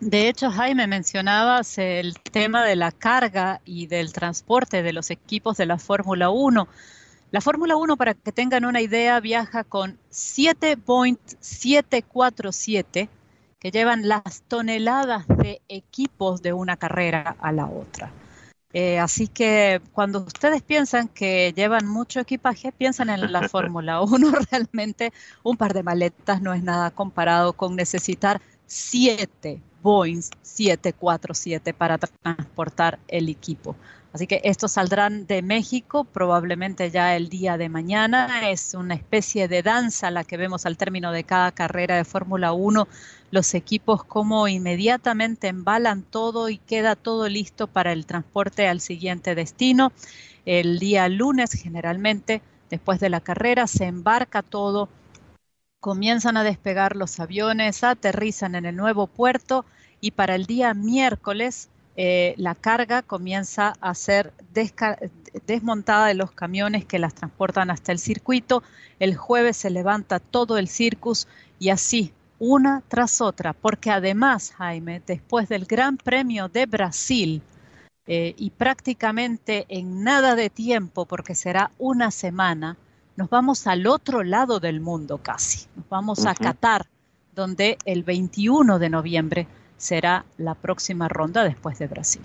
[0.00, 5.56] De hecho, Jaime, mencionabas el tema de la carga y del transporte de los equipos
[5.56, 6.68] de la Fórmula 1.
[7.32, 13.08] La Fórmula 1, para que tengan una idea, viaja con 7.747
[13.58, 18.12] que llevan las toneladas de equipos de una carrera a la otra.
[18.72, 24.32] Eh, así que cuando ustedes piensan que llevan mucho equipaje, piensan en la Fórmula 1.
[24.50, 31.98] Realmente un par de maletas no es nada comparado con necesitar siete Boeing 747 para
[31.98, 33.76] transportar el equipo.
[34.12, 38.50] Así que estos saldrán de México probablemente ya el día de mañana.
[38.50, 42.52] Es una especie de danza la que vemos al término de cada carrera de Fórmula
[42.52, 42.88] 1.
[43.30, 49.34] Los equipos como inmediatamente embalan todo y queda todo listo para el transporte al siguiente
[49.34, 49.92] destino.
[50.46, 54.88] El día lunes generalmente, después de la carrera, se embarca todo
[55.80, 59.64] comienzan a despegar los aviones, aterrizan en el nuevo puerto
[60.00, 64.32] y para el día miércoles eh, la carga comienza a ser
[65.46, 68.62] desmontada de los camiones que las transportan hasta el circuito.
[69.00, 71.26] El jueves se levanta todo el circus
[71.58, 77.42] y así una tras otra, porque además, Jaime, después del Gran Premio de Brasil,
[78.10, 82.78] eh, y prácticamente en nada de tiempo, porque será una semana,
[83.16, 85.66] nos vamos al otro lado del mundo casi.
[85.76, 86.86] Nos vamos a Qatar,
[87.34, 89.46] donde el 21 de noviembre
[89.76, 92.22] será la próxima ronda después de Brasil.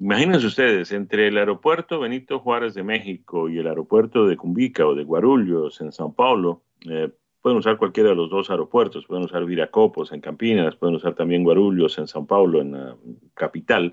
[0.00, 4.94] Imagínense ustedes, entre el aeropuerto Benito Juárez de México y el aeropuerto de Cumbica o
[4.94, 7.10] de Guarulhos en Sao Paulo, eh,
[7.42, 11.44] pueden usar cualquiera de los dos aeropuertos, pueden usar Viracopos en Campinas, pueden usar también
[11.44, 12.96] Guarulhos en Sao Paulo, en la
[13.34, 13.92] capital.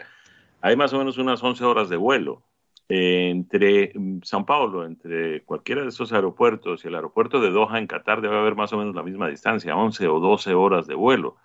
[0.61, 2.43] Hay más o menos unas 11 horas de vuelo
[2.87, 7.87] entre mm, San Paulo, entre cualquiera de esos aeropuertos y el aeropuerto de Doha en
[7.87, 11.37] Qatar debe haber más o menos la misma distancia, 11 o 12 horas de vuelo.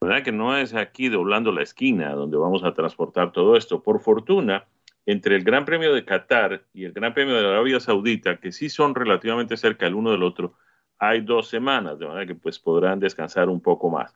[0.00, 3.82] ¿Verdad que no es aquí doblando la esquina donde vamos a transportar todo esto?
[3.82, 4.66] Por fortuna,
[5.06, 8.68] entre el Gran Premio de Qatar y el Gran Premio de Arabia Saudita, que sí
[8.68, 10.54] son relativamente cerca el uno del otro,
[10.98, 14.14] hay dos semanas, de manera que pues podrán descansar un poco más.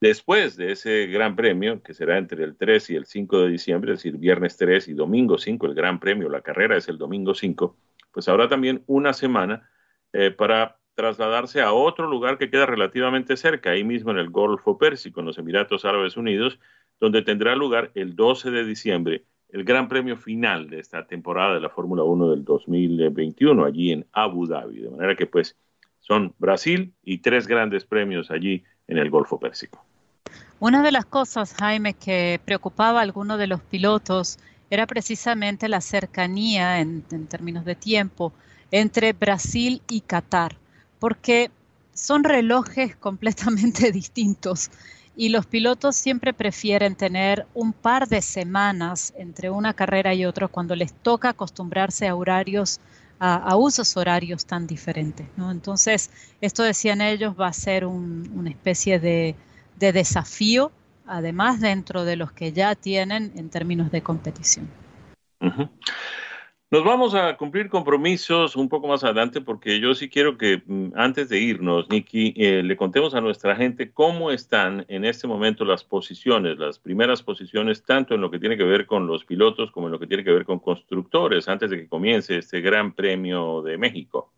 [0.00, 3.92] Después de ese gran premio, que será entre el 3 y el 5 de diciembre,
[3.92, 7.34] es decir, viernes 3 y domingo 5, el gran premio, la carrera es el domingo
[7.34, 7.76] 5,
[8.12, 9.70] pues habrá también una semana
[10.12, 14.78] eh, para trasladarse a otro lugar que queda relativamente cerca, ahí mismo en el Golfo
[14.78, 16.60] Pérsico, en los Emiratos Árabes Unidos,
[17.00, 21.60] donde tendrá lugar el 12 de diciembre el gran premio final de esta temporada de
[21.60, 24.80] la Fórmula 1 del 2021, allí en Abu Dhabi.
[24.80, 25.56] De manera que pues
[26.06, 29.84] son Brasil y tres grandes premios allí en el Golfo Pérsico.
[30.60, 34.38] Una de las cosas, Jaime, que preocupaba a algunos de los pilotos
[34.70, 38.32] era precisamente la cercanía en, términos de tiempo
[38.70, 40.56] entre Brasil y Qatar,
[40.98, 41.50] porque
[41.94, 44.70] son relojes completamente distintos
[45.16, 50.48] y los pilotos siempre prefieren tener un par de semanas entre una carrera y otra
[50.48, 52.80] cuando les toca acostumbrarse a horarios,
[53.18, 55.26] a, usos horarios tan diferentes.
[55.36, 55.50] ¿no?
[55.50, 59.34] Entonces, esto decían ellos va a ser una especie de,
[59.76, 60.72] de desafío,
[61.06, 64.68] además dentro de los que ya tienen en términos de competición.
[66.74, 70.88] Nos vamos a cumplir compromisos un poco más adelante porque yo sí quiero que mm,
[70.96, 75.64] antes de irnos, Nicky, eh, le contemos a nuestra gente cómo están en este momento
[75.64, 79.70] las posiciones, las primeras posiciones, tanto en lo que tiene que ver con los pilotos
[79.70, 82.92] como en lo que tiene que ver con constructores, antes de que comience este Gran
[82.92, 84.32] Premio de México.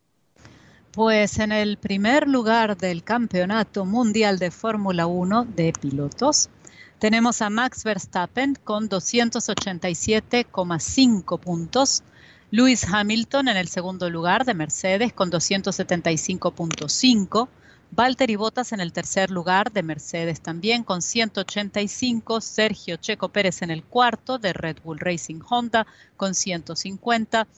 [0.93, 6.51] Pues en el primer lugar del Campeonato Mundial de Fórmula 1 de pilotos
[6.99, 12.03] tenemos a Max Verstappen con 287,5 puntos.
[12.53, 17.49] Lewis Hamilton en el segundo lugar de Mercedes con 275.5.
[17.91, 22.41] Valtteri Bottas en el tercer lugar de Mercedes también con 185.
[22.41, 27.49] Sergio Checo Pérez en el cuarto de Red Bull Racing Honda con 150.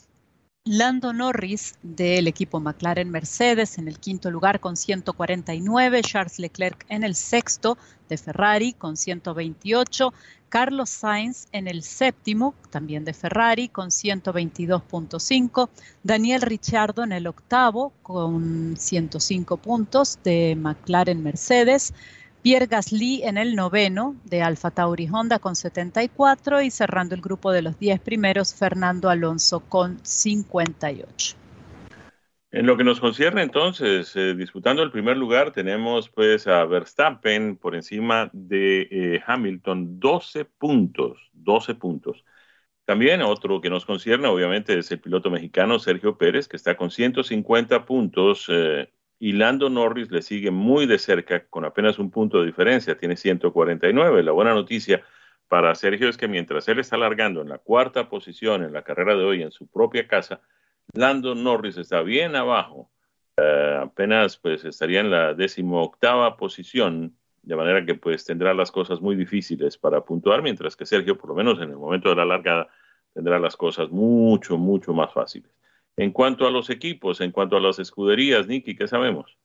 [0.71, 7.05] Lando Norris del equipo McLaren Mercedes en el quinto lugar con 149, Charles Leclerc en
[7.05, 7.79] el sexto
[8.11, 10.13] de Ferrari con 128,
[10.51, 15.71] Carlos Sainz en el séptimo también de Ferrari con 122.5,
[16.03, 21.95] Daniel Ricciardo en el octavo con 105 puntos de McLaren Mercedes,
[22.43, 27.51] Pierre Gasly en el noveno de Alfa Tauri Honda con 74 y cerrando el grupo
[27.51, 31.37] de los 10 primeros Fernando Alonso con 58.
[32.51, 37.57] En lo que nos concierne entonces, eh, disputando el primer lugar, tenemos pues a Verstappen
[37.57, 42.25] por encima de eh, Hamilton, 12 puntos, 12 puntos.
[42.87, 46.91] También otro que nos concierne, obviamente, es el piloto mexicano Sergio Pérez, que está con
[46.91, 52.41] 150 puntos eh, y Lando Norris le sigue muy de cerca con apenas un punto
[52.41, 54.23] de diferencia, tiene 149.
[54.23, 55.03] La buena noticia
[55.49, 59.17] para Sergio es que mientras él está largando en la cuarta posición en la carrera
[59.17, 60.41] de hoy en su propia casa,
[60.93, 62.91] Lando Norris está bien abajo,
[63.37, 69.01] eh, apenas pues estaría en la decimoctava posición, de manera que pues tendrá las cosas
[69.01, 72.25] muy difíciles para puntuar, mientras que Sergio, por lo menos en el momento de la
[72.25, 72.69] largada,
[73.15, 75.58] tendrá las cosas mucho, mucho más fáciles.
[75.99, 79.37] En cuanto a los equipos, en cuanto a las escuderías, Nicky, ¿qué sabemos?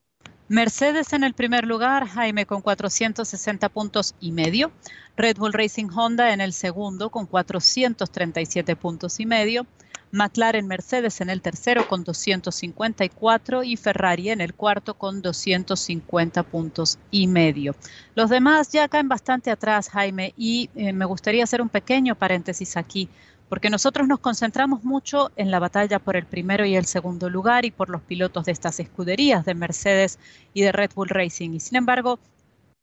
[0.47, 4.71] Mercedes en el primer lugar, Jaime con 460 puntos y medio.
[5.17, 9.65] Red Bull Racing Honda en el segundo con 437 puntos y medio.
[10.11, 16.99] McLaren Mercedes en el tercero con 254 y Ferrari en el cuarto con 250 puntos
[17.09, 17.75] y medio.
[18.13, 22.77] Los demás ya caen bastante atrás, Jaime, y eh, me gustaría hacer un pequeño paréntesis
[22.77, 23.09] aquí,
[23.49, 27.65] porque nosotros nos concentramos mucho en la batalla por el primero y el segundo lugar
[27.65, 30.19] y por los pilotos de estas escuderías de Mercedes
[30.53, 31.51] y de Red Bull Racing.
[31.51, 32.19] Y sin embargo,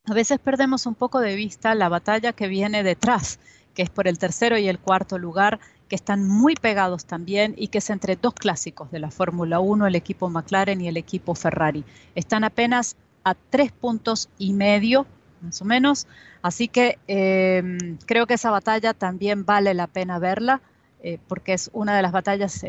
[0.07, 3.39] a veces perdemos un poco de vista la batalla que viene detrás,
[3.75, 7.69] que es por el tercero y el cuarto lugar que están muy pegados también y
[7.69, 11.35] que es entre dos clásicos de la Fórmula 1, el equipo McLaren y el equipo
[11.35, 11.85] Ferrari.
[12.15, 15.07] Están apenas a tres puntos y medio,
[15.41, 16.07] más o menos,
[16.43, 20.61] así que em, creo que esa batalla también vale la pena verla,
[21.03, 22.65] eh, porque es una de las batallas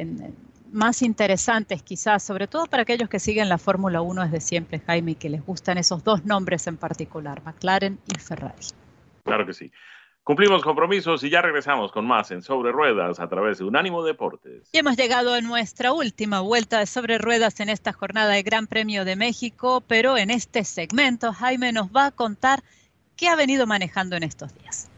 [0.72, 5.12] más interesantes quizás, sobre todo para aquellos que siguen la Fórmula 1 desde siempre, Jaime,
[5.12, 8.68] y que les gustan esos dos nombres en particular, McLaren y Ferrari.
[9.24, 9.72] Claro que sí.
[10.24, 14.70] Cumplimos compromisos y ya regresamos con más en Sobre Ruedas a través de Unánimo Deportes.
[14.72, 18.68] Y hemos llegado a nuestra última vuelta de Sobre Ruedas en esta jornada de Gran
[18.68, 22.62] Premio de México, pero en este segmento Jaime nos va a contar
[23.18, 24.92] qué ha venido manejando en estos días.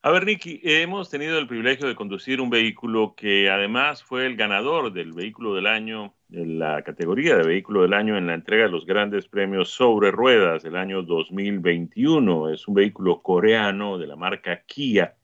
[0.00, 4.36] A ver, Nicky, hemos tenido el privilegio de conducir un vehículo que además fue el
[4.36, 8.70] ganador del vehículo del año, la categoría de vehículo del año en la entrega de
[8.70, 12.50] los grandes premios sobre ruedas del año 2021.
[12.50, 15.14] Es un vehículo coreano de la marca Kia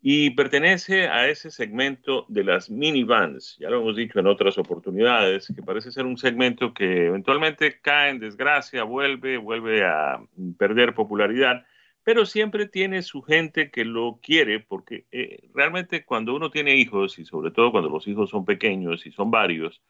[0.00, 3.56] y pertenece a ese segmento de las minivans.
[3.58, 8.10] Ya lo hemos dicho en otras oportunidades, que parece ser un segmento que eventualmente cae
[8.10, 10.20] en desgracia, vuelve, vuelve a
[10.56, 11.64] perder popularidad
[12.08, 17.18] pero siempre tiene su gente que lo quiere, porque eh, realmente cuando uno tiene hijos,
[17.18, 19.82] y sobre todo cuando los hijos son pequeños y son varios,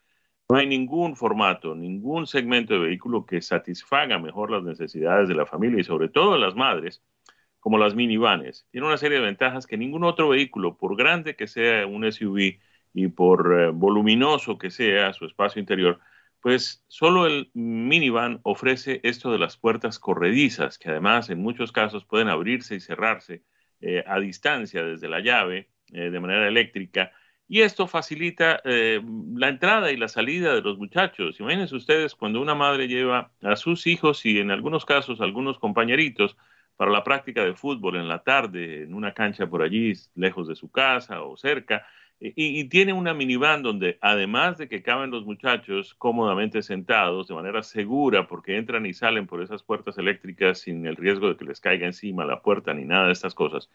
[0.49, 5.45] no hay ningún formato, ningún segmento de vehículo que satisfaga mejor las necesidades de la
[5.45, 7.03] familia y sobre todo de las madres,
[7.59, 8.65] como las minivanes.
[8.71, 12.59] Tiene una serie de ventajas que ningún otro vehículo, por grande que sea un SUV
[12.93, 15.99] y por eh, voluminoso que sea su espacio interior,
[16.41, 22.05] pues solo el minivan ofrece esto de las puertas corredizas, que además en muchos casos
[22.05, 23.43] pueden abrirse y cerrarse
[23.81, 27.11] eh, a distancia desde la llave eh, de manera eléctrica.
[27.51, 29.01] Y esto facilita eh,
[29.35, 31.39] la entrada y la salida de los muchachos.
[31.39, 36.37] Imagínense ustedes cuando una madre lleva a sus hijos y en algunos casos algunos compañeritos
[36.77, 40.55] para la práctica de fútbol en la tarde, en una cancha por allí, lejos de
[40.55, 41.87] su casa o cerca,
[42.21, 47.63] y, tiene una minivan donde además de que caben los muchachos cómodamente sentados de manera
[47.63, 51.61] segura porque entran y salen por esas puertas eléctricas sin el riesgo de que les
[51.61, 53.69] caiga encima la puerta ni nada de estas cosas.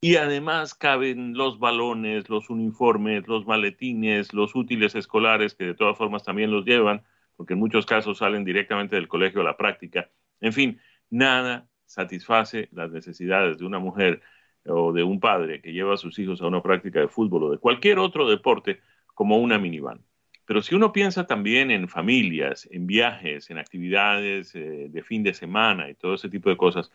[0.00, 5.98] Y además caben los balones, los uniformes, los maletines, los útiles escolares que de todas
[5.98, 7.02] formas también los llevan
[7.38, 10.10] porque en muchos casos salen directamente del colegio a la práctica.
[10.40, 14.22] En fin, nada satisface las necesidades de una mujer
[14.66, 17.50] o de un padre que lleva a sus hijos a una práctica de fútbol o
[17.52, 18.80] de cualquier otro deporte
[19.14, 20.04] como una minivan.
[20.46, 25.32] Pero si uno piensa también en familias, en viajes, en actividades eh, de fin de
[25.32, 26.90] semana y todo ese tipo de cosas,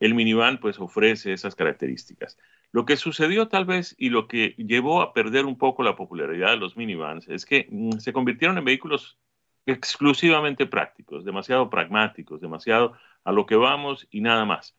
[0.00, 2.38] el minivan pues ofrece esas características.
[2.70, 6.50] Lo que sucedió tal vez y lo que llevó a perder un poco la popularidad
[6.50, 9.18] de los minivans es que mm, se convirtieron en vehículos
[9.66, 14.76] exclusivamente prácticos, demasiado pragmáticos, demasiado a lo que vamos y nada más.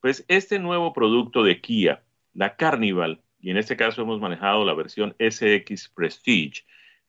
[0.00, 4.74] Pues este nuevo producto de Kia, la Carnival, y en este caso hemos manejado la
[4.74, 6.64] versión SX Prestige,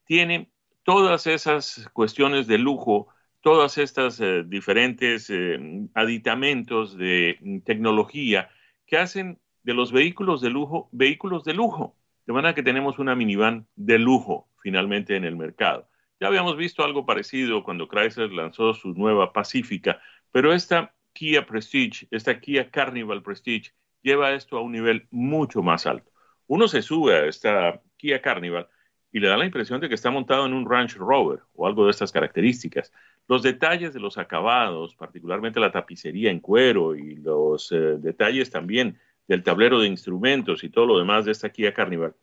[0.06, 0.52] tiene
[0.84, 3.08] todas esas cuestiones de lujo,
[3.42, 5.60] todas estas eh, diferentes eh,
[5.94, 8.50] aditamentos de mm, tecnología
[8.86, 11.96] que hacen de los vehículos de lujo vehículos de lujo.
[12.26, 15.89] De manera que tenemos una minivan de lujo finalmente en el mercado.
[16.20, 20.00] Ya habíamos visto algo parecido cuando Chrysler lanzó su nueva Pacífica,
[20.32, 23.72] pero esta Kia Prestige, esta Kia Carnival Prestige,
[24.04, 26.12] lleva esto a un nivel mucho más alto.
[26.48, 28.68] Uno se sube a esta Kia Carnival
[29.12, 31.86] y le da la impresión de que está montado en un Range Rover o algo
[31.86, 32.94] de estas características.
[33.28, 39.00] Los detalles de los acabados, particularmente la tapicería en cuero y los eh, detalles también
[39.28, 42.16] del tablero de instrumentos y todo lo demás de esta Kia Carnival,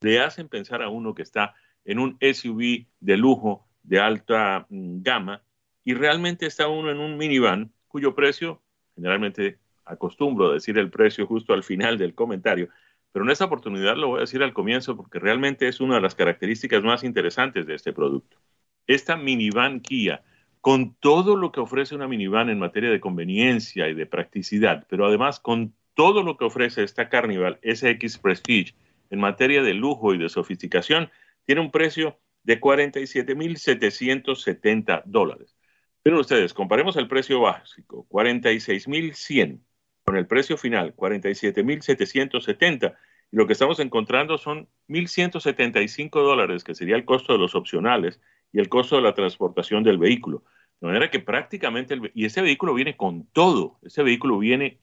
[0.00, 5.02] le hacen pensar a uno que está en un SUV de lujo de alta mm,
[5.02, 5.42] gama
[5.84, 8.62] y realmente está uno en un minivan cuyo precio,
[8.94, 12.70] generalmente acostumbro a decir el precio justo al final del comentario,
[13.12, 16.00] pero en esta oportunidad lo voy a decir al comienzo porque realmente es una de
[16.00, 18.38] las características más interesantes de este producto.
[18.86, 20.24] Esta minivan Kia,
[20.64, 25.04] con todo lo que ofrece una minivan en materia de conveniencia y de practicidad, pero
[25.04, 28.74] además con todo lo que ofrece esta Carnival SX Prestige
[29.10, 31.10] en materia de lujo y de sofisticación,
[31.44, 35.54] tiene un precio de 47.770 dólares.
[36.02, 39.60] Miren ustedes, comparemos el precio básico, 46.100,
[40.02, 42.96] con el precio final, 47.770,
[43.30, 48.18] y lo que estamos encontrando son 1.175 dólares, que sería el costo de los opcionales
[48.54, 50.44] y el costo de la transportación del vehículo.
[50.80, 54.78] De manera que prácticamente, y ese vehículo viene con todo, ese vehículo viene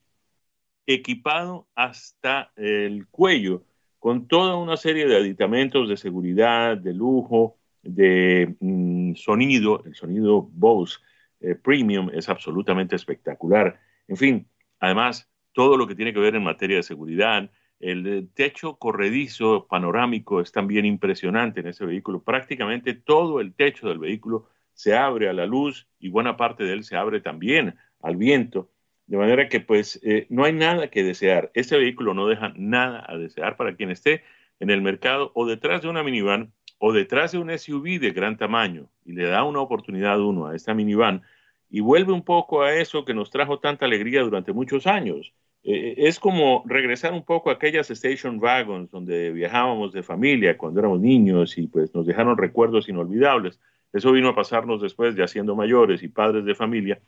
[0.85, 3.63] equipado hasta el cuello
[3.97, 9.83] con toda una serie de aditamentos de seguridad, de lujo, de mm, sonido.
[9.85, 10.97] El sonido Bose
[11.39, 13.79] eh, Premium es absolutamente espectacular.
[14.07, 14.47] En fin,
[14.79, 17.49] además, todo lo que tiene que ver en materia de seguridad,
[17.81, 22.21] el techo corredizo panorámico es también impresionante en ese vehículo.
[22.23, 26.73] Prácticamente todo el techo del vehículo se abre a la luz y buena parte de
[26.73, 28.69] él se abre también al viento.
[29.07, 31.51] De manera que pues eh, no hay nada que desear.
[31.53, 34.23] Este vehículo no deja nada a desear para quien esté
[34.59, 38.37] en el mercado o detrás de una minivan o detrás de un SUV de gran
[38.37, 41.23] tamaño y le da una oportunidad uno a esta minivan
[41.69, 45.33] y vuelve un poco a eso que nos trajo tanta alegría durante muchos años.
[45.63, 50.79] Eh, es como regresar un poco a aquellas station wagons donde viajábamos de familia cuando
[50.79, 53.59] éramos niños y pues nos dejaron recuerdos inolvidables.
[53.93, 57.01] Eso vino a pasarnos después ya siendo mayores y padres de familia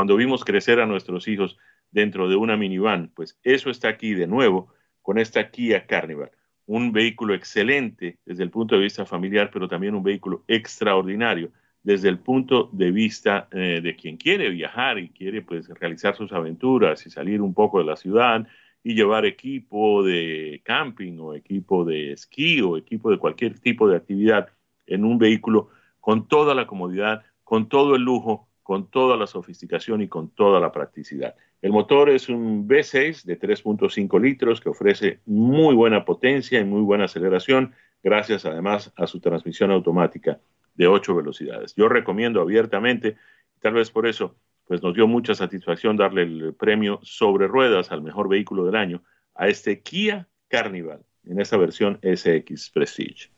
[0.00, 1.58] cuando vimos crecer a nuestros hijos
[1.90, 6.30] dentro de una minivan, pues eso está aquí de nuevo con esta Kia Carnival.
[6.64, 11.52] Un vehículo excelente desde el punto de vista familiar, pero también un vehículo extraordinario
[11.82, 16.32] desde el punto de vista eh, de quien quiere viajar y quiere pues realizar sus
[16.32, 18.46] aventuras y salir un poco de la ciudad
[18.82, 23.96] y llevar equipo de camping o equipo de esquí o equipo de cualquier tipo de
[23.96, 24.48] actividad
[24.86, 25.70] en un vehículo
[26.00, 30.60] con toda la comodidad, con todo el lujo con toda la sofisticación y con toda
[30.60, 31.34] la practicidad.
[31.60, 36.82] El motor es un V6 de 3.5 litros que ofrece muy buena potencia y muy
[36.82, 40.38] buena aceleración, gracias además a su transmisión automática
[40.74, 41.74] de 8 velocidades.
[41.74, 43.16] Yo recomiendo abiertamente,
[43.60, 48.02] tal vez por eso, pues nos dio mucha satisfacción darle el premio sobre ruedas al
[48.02, 49.02] mejor vehículo del año
[49.34, 53.30] a este Kia Carnival en esta versión SX Prestige.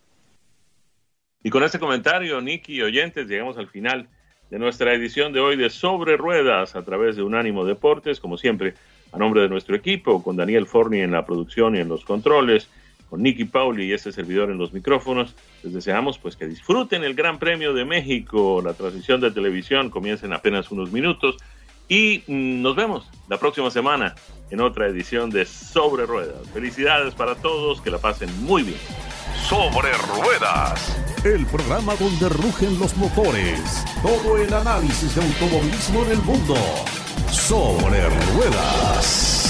[1.43, 4.09] Y con este comentario, Nicky y oyentes, llegamos al final
[4.51, 8.75] de nuestra edición de hoy de Sobre Ruedas a través de Unánimo Deportes, como siempre,
[9.11, 12.71] a nombre de nuestro equipo, con Daniel Forni en la producción y en los controles,
[13.13, 15.35] con Nicky Pauli y este servidor en los micrófonos.
[15.63, 20.25] Les deseamos pues que disfruten el Gran Premio de México, la transmisión de televisión comienza
[20.25, 21.37] en apenas unos minutos
[21.91, 24.15] y mm, nos vemos la próxima semana
[24.49, 26.49] en otra edición de Sobre Ruedas.
[26.55, 28.81] Felicidades para todos, que la pasen muy bien.
[29.47, 33.85] Sobre Ruedas, el programa donde rugen los motores.
[34.03, 36.55] Todo el análisis de automovilismo en el mundo.
[37.31, 39.42] Sobre Ruedas.